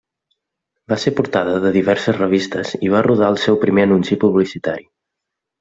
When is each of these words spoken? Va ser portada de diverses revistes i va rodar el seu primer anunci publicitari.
Va 0.93 0.97
ser 1.03 1.13
portada 1.19 1.53
de 1.67 1.73
diverses 1.75 2.19
revistes 2.21 2.73
i 2.87 2.91
va 2.97 3.05
rodar 3.11 3.31
el 3.35 3.41
seu 3.47 3.63
primer 3.67 3.89
anunci 3.91 4.19
publicitari. 4.25 4.89